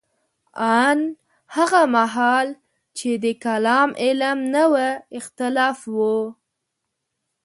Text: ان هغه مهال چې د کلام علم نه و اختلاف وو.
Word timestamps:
ان 0.87 0.99
هغه 1.55 1.81
مهال 1.95 2.47
چې 2.97 3.09
د 3.23 3.25
کلام 3.45 3.89
علم 4.03 4.37
نه 4.53 4.63
و 4.73 4.75
اختلاف 5.17 5.77
وو. 5.95 6.17